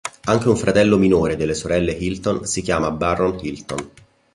[0.23, 3.89] Anche un fratello minore delle sorelle Hilton si chiama Barron Hilton.